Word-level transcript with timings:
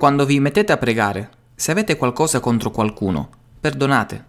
Quando 0.00 0.24
vi 0.24 0.40
mettete 0.40 0.72
a 0.72 0.78
pregare, 0.78 1.28
se 1.54 1.72
avete 1.72 1.98
qualcosa 1.98 2.40
contro 2.40 2.70
qualcuno, 2.70 3.28
perdonate, 3.60 4.24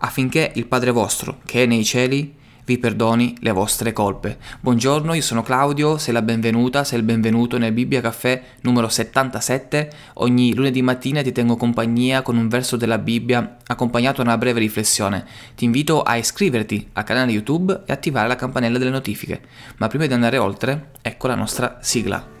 affinché 0.00 0.52
il 0.56 0.66
Padre 0.66 0.90
vostro, 0.90 1.38
che 1.46 1.62
è 1.62 1.66
nei 1.66 1.82
cieli, 1.82 2.34
vi 2.66 2.76
perdoni 2.76 3.34
le 3.40 3.50
vostre 3.50 3.94
colpe. 3.94 4.36
Buongiorno, 4.60 5.14
io 5.14 5.22
sono 5.22 5.42
Claudio, 5.42 5.96
sei 5.96 6.12
la 6.12 6.20
benvenuta, 6.20 6.84
sei 6.84 6.98
il 6.98 7.06
benvenuto 7.06 7.56
nel 7.56 7.72
Bibbia 7.72 8.02
Caffè 8.02 8.42
numero 8.60 8.90
77. 8.90 9.90
Ogni 10.16 10.54
lunedì 10.54 10.82
mattina 10.82 11.22
ti 11.22 11.32
tengo 11.32 11.56
compagnia 11.56 12.20
con 12.20 12.36
un 12.36 12.48
verso 12.48 12.76
della 12.76 12.98
Bibbia 12.98 13.56
accompagnato 13.66 14.22
da 14.22 14.28
una 14.28 14.36
breve 14.36 14.60
riflessione. 14.60 15.24
Ti 15.54 15.64
invito 15.64 16.02
a 16.02 16.16
iscriverti 16.16 16.90
al 16.92 17.04
canale 17.04 17.32
YouTube 17.32 17.84
e 17.86 17.94
attivare 17.94 18.28
la 18.28 18.36
campanella 18.36 18.76
delle 18.76 18.90
notifiche. 18.90 19.40
Ma 19.78 19.88
prima 19.88 20.04
di 20.04 20.12
andare 20.12 20.36
oltre, 20.36 20.90
ecco 21.00 21.28
la 21.28 21.34
nostra 21.34 21.78
sigla. 21.80 22.33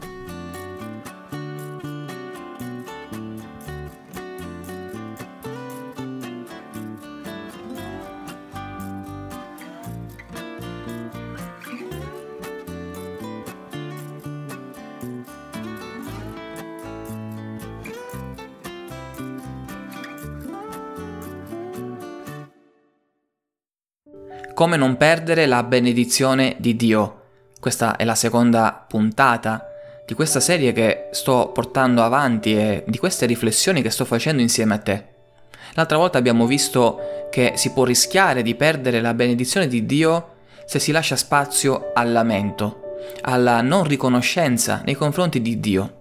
Come 24.54 24.76
non 24.76 24.96
perdere 24.96 25.46
la 25.46 25.64
benedizione 25.64 26.54
di 26.60 26.76
Dio. 26.76 27.22
Questa 27.58 27.96
è 27.96 28.04
la 28.04 28.14
seconda 28.14 28.84
puntata 28.86 29.66
di 30.06 30.14
questa 30.14 30.38
serie 30.38 30.72
che 30.72 31.08
sto 31.10 31.50
portando 31.52 32.04
avanti 32.04 32.56
e 32.56 32.84
di 32.86 32.96
queste 32.96 33.26
riflessioni 33.26 33.82
che 33.82 33.90
sto 33.90 34.04
facendo 34.04 34.40
insieme 34.40 34.74
a 34.74 34.78
te. 34.78 35.04
L'altra 35.72 35.96
volta 35.96 36.18
abbiamo 36.18 36.46
visto 36.46 37.26
che 37.32 37.54
si 37.56 37.72
può 37.72 37.82
rischiare 37.82 38.42
di 38.42 38.54
perdere 38.54 39.00
la 39.00 39.12
benedizione 39.12 39.66
di 39.66 39.84
Dio 39.86 40.34
se 40.66 40.78
si 40.78 40.92
lascia 40.92 41.16
spazio 41.16 41.90
al 41.92 42.12
lamento, 42.12 42.98
alla 43.22 43.60
non 43.60 43.82
riconoscenza 43.82 44.82
nei 44.84 44.94
confronti 44.94 45.42
di 45.42 45.58
Dio. 45.58 45.94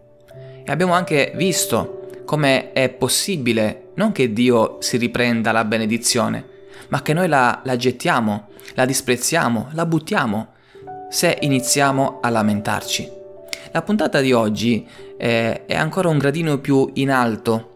E 0.64 0.72
abbiamo 0.72 0.94
anche 0.94 1.32
visto 1.34 2.22
come 2.24 2.72
è 2.72 2.90
possibile 2.90 3.88
non 3.96 4.12
che 4.12 4.32
Dio 4.32 4.78
si 4.80 4.98
riprenda 4.98 5.52
la 5.52 5.66
benedizione, 5.66 6.52
ma 6.90 7.02
che 7.02 7.14
noi 7.14 7.28
la, 7.28 7.62
la 7.64 7.76
gettiamo, 7.76 8.48
la 8.76 8.86
disprezziamo, 8.86 9.70
la 9.72 9.86
buttiamo 9.86 10.48
se 11.10 11.38
iniziamo 11.42 12.20
a 12.22 12.30
lamentarci. 12.30 13.12
La 13.72 13.82
puntata 13.82 14.20
di 14.20 14.32
oggi 14.32 14.88
è, 15.18 15.64
è 15.66 15.76
ancora 15.76 16.10
un 16.10 16.18
gradino 16.18 16.60
più 16.60 16.90
in 16.94 17.12
alto 17.12 17.76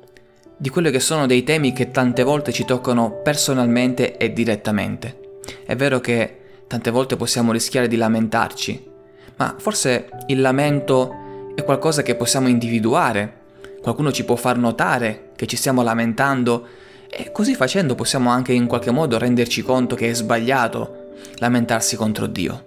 di 0.57 0.69
quelli 0.69 0.89
che 0.89 0.99
sono 0.99 1.27
dei 1.27 1.43
temi 1.43 1.71
che 1.71 1.91
tante 1.91 2.23
volte 2.23 2.51
ci 2.51 2.65
toccano 2.65 3.21
personalmente 3.23 4.17
e 4.17 4.33
direttamente. 4.33 5.39
È 5.65 5.75
vero 5.75 5.99
che 5.99 6.39
tante 6.67 6.89
volte 6.89 7.15
possiamo 7.15 7.51
rischiare 7.51 7.87
di 7.87 7.95
lamentarci, 7.95 8.89
ma 9.37 9.55
forse 9.57 10.09
il 10.27 10.41
lamento 10.41 11.51
è 11.55 11.63
qualcosa 11.63 12.01
che 12.01 12.15
possiamo 12.15 12.47
individuare. 12.47 13.45
Qualcuno 13.81 14.11
ci 14.11 14.25
può 14.25 14.35
far 14.35 14.57
notare 14.57 15.31
che 15.35 15.45
ci 15.45 15.55
stiamo 15.55 15.83
lamentando 15.83 16.67
e 17.09 17.31
così 17.31 17.55
facendo 17.55 17.95
possiamo 17.95 18.29
anche 18.29 18.53
in 18.53 18.67
qualche 18.67 18.91
modo 18.91 19.17
renderci 19.17 19.61
conto 19.61 19.95
che 19.95 20.09
è 20.09 20.13
sbagliato 20.13 21.05
lamentarsi 21.35 21.95
contro 21.95 22.27
Dio. 22.27 22.65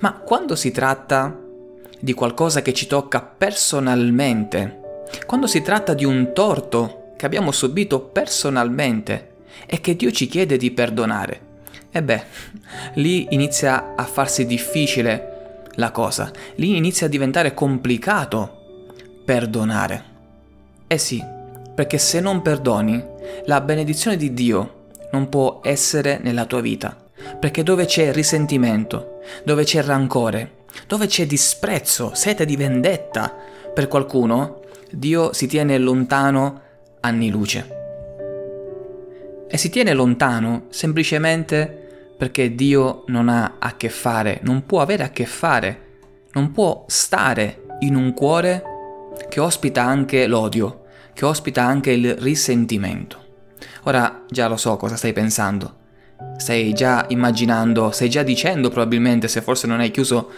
Ma 0.00 0.14
quando 0.14 0.56
si 0.56 0.70
tratta 0.70 1.38
di 1.98 2.12
qualcosa 2.14 2.62
che 2.62 2.72
ci 2.72 2.86
tocca 2.86 3.20
personalmente, 3.20 5.04
quando 5.26 5.46
si 5.46 5.62
tratta 5.62 5.94
di 5.94 6.04
un 6.04 6.32
torto 6.32 7.12
che 7.16 7.26
abbiamo 7.26 7.52
subito 7.52 8.00
personalmente 8.00 9.28
e 9.66 9.80
che 9.80 9.96
Dio 9.96 10.10
ci 10.10 10.26
chiede 10.26 10.56
di 10.56 10.70
perdonare, 10.70 11.48
e 11.90 12.02
beh, 12.02 12.24
lì 12.94 13.26
inizia 13.30 13.94
a 13.94 14.04
farsi 14.04 14.46
difficile 14.46 15.64
la 15.74 15.90
cosa, 15.90 16.30
lì 16.56 16.76
inizia 16.76 17.06
a 17.06 17.10
diventare 17.10 17.52
complicato 17.54 18.58
perdonare. 19.24 20.04
Eh 20.86 20.98
sì, 20.98 21.22
perché 21.80 21.96
se 21.96 22.20
non 22.20 22.42
perdoni, 22.42 23.02
la 23.46 23.62
benedizione 23.62 24.18
di 24.18 24.34
Dio 24.34 24.88
non 25.12 25.30
può 25.30 25.60
essere 25.62 26.20
nella 26.22 26.44
tua 26.44 26.60
vita. 26.60 26.94
Perché 27.38 27.62
dove 27.62 27.86
c'è 27.86 28.12
risentimento, 28.12 29.20
dove 29.44 29.64
c'è 29.64 29.82
rancore, 29.82 30.66
dove 30.86 31.06
c'è 31.06 31.24
disprezzo, 31.24 32.10
sete 32.12 32.44
di 32.44 32.54
vendetta 32.56 33.34
per 33.72 33.88
qualcuno, 33.88 34.60
Dio 34.90 35.32
si 35.32 35.46
tiene 35.46 35.78
lontano 35.78 36.60
anni 37.00 37.30
luce. 37.30 37.78
E 39.48 39.56
si 39.56 39.70
tiene 39.70 39.94
lontano 39.94 40.66
semplicemente 40.68 42.12
perché 42.14 42.54
Dio 42.54 43.04
non 43.06 43.30
ha 43.30 43.54
a 43.58 43.74
che 43.78 43.88
fare, 43.88 44.40
non 44.42 44.66
può 44.66 44.82
avere 44.82 45.04
a 45.04 45.08
che 45.08 45.24
fare, 45.24 45.80
non 46.32 46.52
può 46.52 46.84
stare 46.88 47.62
in 47.78 47.96
un 47.96 48.12
cuore 48.12 48.62
che 49.30 49.40
ospita 49.40 49.82
anche 49.82 50.26
l'odio, 50.26 50.79
che 51.20 51.26
ospita 51.26 51.62
anche 51.62 51.90
il 51.90 52.16
risentimento. 52.16 53.18
Ora 53.82 54.24
già 54.30 54.48
lo 54.48 54.56
so 54.56 54.78
cosa 54.78 54.96
stai 54.96 55.12
pensando. 55.12 55.74
Stai 56.38 56.72
già 56.72 57.04
immaginando, 57.08 57.90
stai 57.90 58.08
già 58.08 58.22
dicendo 58.22 58.70
probabilmente, 58.70 59.28
se 59.28 59.42
forse 59.42 59.66
non 59.66 59.80
hai 59.80 59.90
chiuso 59.90 60.30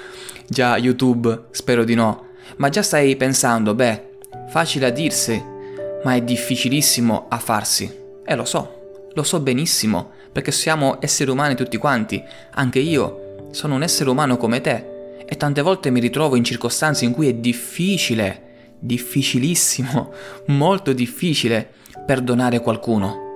già 0.48 0.76
YouTube, 0.76 1.44
spero 1.53 1.84
di 1.84 1.94
no, 1.94 2.31
ma 2.56 2.69
già 2.69 2.82
stai 2.82 3.15
pensando, 3.15 3.76
beh, 3.76 4.19
facile 4.48 4.87
a 4.87 4.91
dirsi, 4.91 5.41
ma 6.03 6.16
è 6.16 6.21
difficilissimo 6.21 7.26
a 7.28 7.38
farsi. 7.38 7.88
E 8.25 8.34
lo 8.34 8.44
so, 8.44 9.04
lo 9.15 9.22
so 9.22 9.38
benissimo, 9.38 10.10
perché 10.32 10.50
siamo 10.50 10.97
esseri 11.00 11.31
umani 11.31 11.54
tutti 11.54 11.76
quanti, 11.76 12.21
anche 12.54 12.81
io 12.81 13.47
sono 13.53 13.76
un 13.76 13.84
essere 13.84 14.10
umano 14.10 14.37
come 14.37 14.60
te, 14.60 15.21
e 15.25 15.37
tante 15.37 15.62
volte 15.62 15.91
mi 15.91 16.00
ritrovo 16.00 16.34
in 16.34 16.42
circostanze 16.42 17.04
in 17.04 17.12
cui 17.12 17.28
è 17.28 17.34
difficile 17.34 18.50
difficilissimo, 18.82 20.12
molto 20.48 20.93
difficile 20.93 21.70
perdonare 22.04 22.60
qualcuno. 22.60 23.31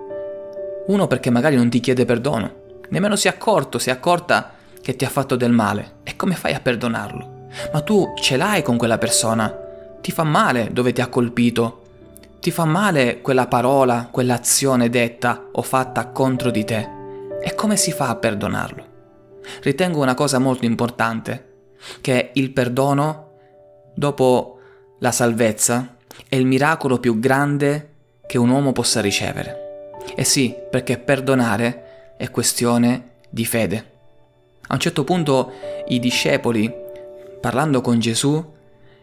Uno 0.88 1.06
perché 1.06 1.30
magari 1.30 1.56
non 1.56 1.70
ti 1.70 1.80
chiede 1.80 2.04
perdono, 2.04 2.54
nemmeno 2.88 3.16
si 3.16 3.28
è 3.28 3.30
accorto, 3.30 3.78
si 3.78 3.88
è 3.88 3.92
accorta 3.92 4.54
che 4.82 4.96
ti 4.96 5.04
ha 5.04 5.08
fatto 5.08 5.36
del 5.36 5.52
male. 5.52 5.98
E 6.02 6.16
come 6.16 6.34
fai 6.34 6.52
a 6.52 6.60
perdonarlo? 6.60 7.48
Ma 7.72 7.80
tu 7.80 8.12
ce 8.20 8.36
l'hai 8.36 8.62
con 8.62 8.76
quella 8.76 8.98
persona, 8.98 9.54
ti 10.00 10.10
fa 10.10 10.24
male 10.24 10.68
dove 10.72 10.92
ti 10.92 11.00
ha 11.00 11.08
colpito, 11.08 11.82
ti 12.40 12.50
fa 12.50 12.64
male 12.64 13.20
quella 13.20 13.46
parola, 13.46 14.08
quell'azione 14.10 14.88
detta 14.90 15.48
o 15.52 15.62
fatta 15.62 16.08
contro 16.08 16.50
di 16.50 16.64
te. 16.64 16.88
E 17.42 17.54
come 17.54 17.76
si 17.76 17.92
fa 17.92 18.08
a 18.08 18.16
perdonarlo? 18.16 18.94
Ritengo 19.62 20.00
una 20.00 20.14
cosa 20.14 20.38
molto 20.38 20.64
importante, 20.64 21.54
che 22.00 22.30
il 22.34 22.50
perdono, 22.50 23.30
dopo 23.94 24.55
la 24.98 25.12
salvezza 25.12 25.96
è 26.28 26.36
il 26.36 26.46
miracolo 26.46 26.98
più 26.98 27.18
grande 27.18 27.90
che 28.26 28.38
un 28.38 28.48
uomo 28.48 28.72
possa 28.72 29.00
ricevere. 29.00 29.90
E 30.14 30.24
sì, 30.24 30.54
perché 30.70 30.98
perdonare 30.98 32.14
è 32.16 32.30
questione 32.30 33.10
di 33.28 33.44
fede. 33.44 33.94
A 34.68 34.74
un 34.74 34.80
certo 34.80 35.04
punto 35.04 35.52
i 35.88 36.00
discepoli, 36.00 36.72
parlando 37.40 37.80
con 37.80 37.98
Gesù, 37.98 38.54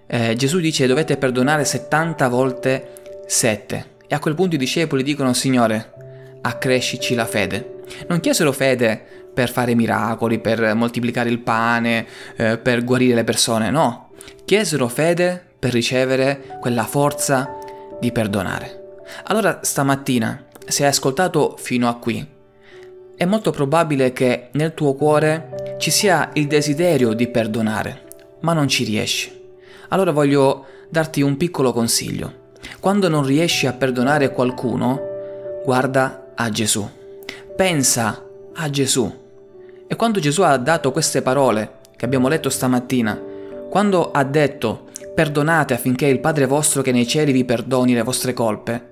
eh, 0.07 0.35
Gesù 0.35 0.59
dice 0.59 0.87
dovete 0.87 1.17
perdonare 1.17 1.63
70 1.63 2.27
volte 2.27 3.23
7. 3.27 3.91
E 4.07 4.15
a 4.15 4.19
quel 4.19 4.35
punto 4.35 4.55
i 4.55 4.59
discepoli 4.59 5.03
dicono 5.03 5.33
Signore, 5.33 5.93
accrescici 6.41 7.15
la 7.15 7.25
fede. 7.25 7.81
Non 8.07 8.19
chiesero 8.19 8.51
fede 8.51 9.01
per 9.33 9.51
fare 9.51 9.75
miracoli, 9.75 10.39
per 10.39 10.73
moltiplicare 10.75 11.29
il 11.29 11.39
pane, 11.39 12.05
eh, 12.35 12.57
per 12.57 12.83
guarire 12.83 13.15
le 13.15 13.23
persone, 13.23 13.69
no. 13.69 14.09
Chiesero 14.45 14.87
fede 14.87 15.51
per 15.63 15.71
ricevere 15.71 16.57
quella 16.59 16.83
forza 16.83 17.57
di 17.97 18.11
perdonare. 18.11 18.97
Allora 19.27 19.59
stamattina, 19.61 20.47
se 20.65 20.83
hai 20.83 20.89
ascoltato 20.89 21.55
fino 21.57 21.87
a 21.87 21.95
qui, 21.95 22.27
è 23.15 23.23
molto 23.23 23.51
probabile 23.51 24.11
che 24.11 24.49
nel 24.51 24.73
tuo 24.73 24.93
cuore 24.93 25.77
ci 25.77 25.89
sia 25.89 26.31
il 26.33 26.47
desiderio 26.47 27.13
di 27.13 27.29
perdonare, 27.29 28.01
ma 28.41 28.51
non 28.51 28.67
ci 28.67 28.83
riesci. 28.83 29.31
Allora 29.87 30.11
voglio 30.11 30.65
darti 30.89 31.21
un 31.21 31.37
piccolo 31.37 31.71
consiglio. 31.71 32.51
Quando 32.81 33.07
non 33.07 33.23
riesci 33.23 33.65
a 33.65 33.71
perdonare 33.71 34.33
qualcuno, 34.33 34.99
guarda 35.63 36.33
a 36.35 36.49
Gesù. 36.49 36.85
Pensa 37.55 38.21
a 38.53 38.69
Gesù. 38.69 39.21
E 39.87 39.95
quando 39.95 40.19
Gesù 40.19 40.41
ha 40.41 40.57
dato 40.57 40.91
queste 40.91 41.21
parole 41.21 41.75
che 41.95 42.03
abbiamo 42.03 42.27
letto 42.27 42.49
stamattina, 42.49 43.17
quando 43.69 44.11
ha 44.11 44.25
detto 44.25 44.91
perdonate 45.13 45.73
affinché 45.73 46.07
il 46.07 46.19
Padre 46.19 46.45
vostro 46.47 46.81
che 46.81 46.91
nei 46.91 47.07
cieli 47.07 47.31
vi 47.31 47.45
perdoni 47.45 47.93
le 47.93 48.01
vostre 48.01 48.33
colpe. 48.33 48.91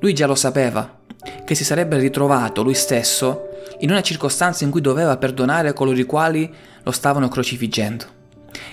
Lui 0.00 0.14
già 0.14 0.26
lo 0.26 0.34
sapeva, 0.34 0.98
che 1.44 1.54
si 1.54 1.64
sarebbe 1.64 1.98
ritrovato 1.98 2.62
lui 2.62 2.74
stesso 2.74 3.48
in 3.80 3.90
una 3.90 4.02
circostanza 4.02 4.64
in 4.64 4.70
cui 4.70 4.80
doveva 4.80 5.16
perdonare 5.16 5.72
coloro 5.72 5.98
i 5.98 6.04
quali 6.04 6.52
lo 6.82 6.90
stavano 6.90 7.28
crocifiggendo. 7.28 8.04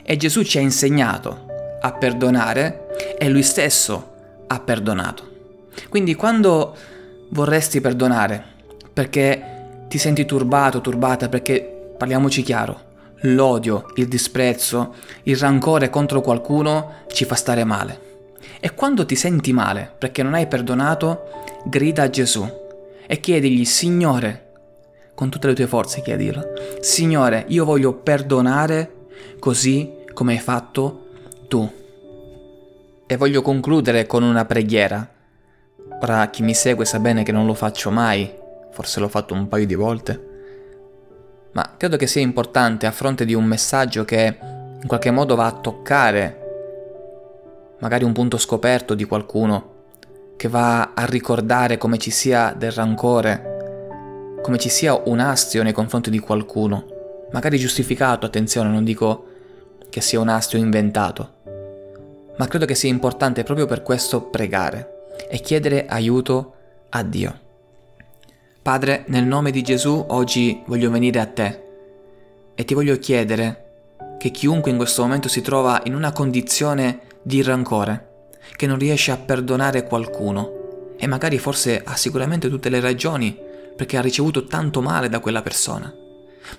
E 0.03 0.17
Gesù 0.17 0.43
ci 0.43 0.57
ha 0.57 0.61
insegnato, 0.61 1.45
a 1.81 1.91
perdonare 1.93 2.87
e 3.17 3.29
lui 3.29 3.43
stesso 3.43 4.13
ha 4.47 4.59
perdonato. 4.59 5.27
Quindi 5.87 6.15
quando 6.15 6.75
vorresti 7.29 7.79
perdonare, 7.79 8.43
perché 8.91 9.85
ti 9.87 9.97
senti 9.97 10.25
turbato, 10.25 10.81
turbata, 10.81 11.29
perché 11.29 11.93
parliamoci 11.97 12.41
chiaro, 12.41 12.87
l'odio, 13.21 13.85
il 13.95 14.07
disprezzo, 14.07 14.95
il 15.23 15.37
rancore 15.37 15.89
contro 15.89 16.21
qualcuno 16.21 17.03
ci 17.07 17.25
fa 17.25 17.35
stare 17.35 17.63
male. 17.63 18.07
E 18.59 18.73
quando 18.73 19.05
ti 19.05 19.15
senti 19.15 19.53
male 19.53 19.91
perché 19.97 20.23
non 20.23 20.33
hai 20.33 20.47
perdonato, 20.47 21.23
grida 21.65 22.03
a 22.03 22.09
Gesù 22.09 22.47
e 23.07 23.19
chiedigli, 23.19 23.65
Signore, 23.65 24.51
con 25.15 25.29
tutte 25.29 25.47
le 25.47 25.55
tue 25.55 25.67
forze 25.67 26.01
chiedilo, 26.01 26.43
Signore, 26.79 27.45
io 27.47 27.65
voglio 27.65 27.93
perdonare 27.93 29.07
così 29.39 29.91
come 30.13 30.33
hai 30.33 30.39
fatto 30.39 31.07
tu. 31.47 31.69
E 33.05 33.17
voglio 33.17 33.41
concludere 33.41 34.05
con 34.05 34.23
una 34.23 34.45
preghiera. 34.45 35.07
Ora 36.01 36.29
chi 36.29 36.43
mi 36.43 36.53
segue 36.53 36.85
sa 36.85 36.99
bene 36.99 37.23
che 37.23 37.31
non 37.31 37.45
lo 37.45 37.53
faccio 37.53 37.89
mai, 37.89 38.31
forse 38.71 38.99
l'ho 38.99 39.07
fatto 39.07 39.33
un 39.33 39.47
paio 39.47 39.65
di 39.65 39.75
volte, 39.75 40.28
ma 41.51 41.73
credo 41.77 41.97
che 41.97 42.07
sia 42.07 42.21
importante 42.21 42.85
a 42.85 42.91
fronte 42.91 43.25
di 43.25 43.33
un 43.33 43.45
messaggio 43.45 44.05
che 44.05 44.37
in 44.81 44.87
qualche 44.87 45.11
modo 45.11 45.35
va 45.35 45.45
a 45.45 45.51
toccare 45.51 46.39
magari 47.79 48.03
un 48.03 48.13
punto 48.13 48.37
scoperto 48.37 48.93
di 48.93 49.05
qualcuno, 49.05 49.77
che 50.37 50.47
va 50.47 50.93
a 50.93 51.05
ricordare 51.05 51.77
come 51.77 51.97
ci 51.97 52.11
sia 52.11 52.53
del 52.55 52.71
rancore, 52.71 54.37
come 54.41 54.57
ci 54.57 54.69
sia 54.69 54.99
un 55.05 55.19
astio 55.19 55.63
nei 55.63 55.73
confronti 55.73 56.09
di 56.09 56.19
qualcuno, 56.19 56.85
magari 57.31 57.57
giustificato, 57.57 58.25
attenzione, 58.25 58.69
non 58.69 58.83
dico 58.83 59.25
che 59.89 60.01
sia 60.01 60.19
un 60.19 60.29
astio 60.29 60.59
inventato, 60.59 61.33
ma 62.37 62.47
credo 62.47 62.65
che 62.65 62.75
sia 62.75 62.89
importante 62.89 63.43
proprio 63.43 63.65
per 63.65 63.81
questo 63.81 64.23
pregare 64.23 65.07
e 65.29 65.39
chiedere 65.39 65.85
aiuto 65.87 66.53
a 66.89 67.03
Dio. 67.03 67.47
Padre, 68.61 69.05
nel 69.07 69.23
nome 69.23 69.51
di 69.51 69.61
Gesù 69.61 70.05
oggi 70.09 70.61
voglio 70.67 70.91
venire 70.91 71.19
a 71.21 71.25
te 71.25 71.63
e 72.53 72.65
ti 72.65 72.73
voglio 72.73 72.99
chiedere 72.99 73.67
che 74.19 74.31
chiunque 74.31 74.69
in 74.69 74.75
questo 74.75 75.01
momento 75.01 75.29
si 75.29 75.41
trova 75.41 75.81
in 75.85 75.95
una 75.95 76.11
condizione 76.11 76.99
di 77.21 77.41
rancore, 77.41 78.27
che 78.57 78.67
non 78.67 78.77
riesce 78.77 79.11
a 79.11 79.17
perdonare 79.17 79.87
qualcuno 79.87 80.93
e 80.97 81.07
magari 81.07 81.37
forse 81.37 81.81
ha 81.81 81.95
sicuramente 81.95 82.49
tutte 82.49 82.67
le 82.67 82.81
ragioni 82.81 83.35
perché 83.77 83.95
ha 83.95 84.01
ricevuto 84.01 84.43
tanto 84.43 84.81
male 84.81 85.07
da 85.07 85.21
quella 85.21 85.41
persona. 85.41 85.91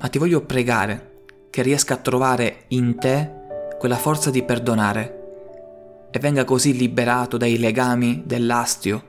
Ma 0.01 0.09
ti 0.09 0.17
voglio 0.17 0.41
pregare 0.41 1.25
che 1.51 1.61
riesca 1.61 1.95
a 1.95 1.99
trovare 1.99 2.65
in 2.69 2.99
te 2.99 3.31
quella 3.79 3.97
forza 3.97 4.31
di 4.31 4.43
perdonare 4.43 6.09
e 6.11 6.19
venga 6.19 6.45
così 6.45 6.75
liberato 6.75 7.37
dai 7.37 7.59
legami 7.59 8.23
dell'astio, 8.25 9.03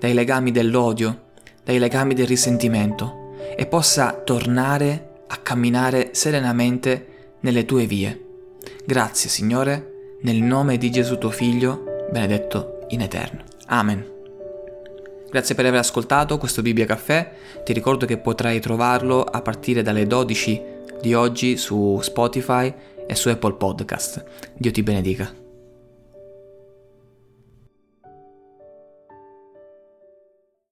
dai 0.00 0.12
legami 0.12 0.50
dell'odio, 0.50 1.30
dai 1.64 1.78
legami 1.78 2.14
del 2.14 2.26
risentimento 2.26 3.34
e 3.56 3.66
possa 3.66 4.12
tornare 4.12 5.24
a 5.28 5.36
camminare 5.36 6.10
serenamente 6.12 7.06
nelle 7.40 7.64
tue 7.64 7.86
vie. 7.86 8.20
Grazie 8.84 9.28
Signore 9.28 10.16
nel 10.22 10.40
nome 10.40 10.78
di 10.78 10.90
Gesù 10.90 11.18
tuo 11.18 11.30
Figlio, 11.30 12.06
benedetto 12.10 12.86
in 12.88 13.00
eterno. 13.00 13.42
Amen. 13.66 14.10
Grazie 15.30 15.54
per 15.54 15.66
aver 15.66 15.80
ascoltato 15.80 16.36
questo 16.36 16.62
Bibbia 16.62 16.84
Caffè, 16.84 17.32
ti 17.64 17.72
ricordo 17.72 18.04
che 18.04 18.18
potrai 18.18 18.60
trovarlo 18.60 19.24
a 19.24 19.40
partire 19.40 19.82
dalle 19.82 20.06
12 20.06 20.62
di 21.00 21.14
oggi 21.14 21.56
su 21.56 21.98
Spotify 22.02 22.72
e 23.06 23.14
su 23.14 23.28
Apple 23.28 23.54
Podcast. 23.54 24.24
Dio 24.54 24.70
ti 24.70 24.82
benedica. 24.82 25.41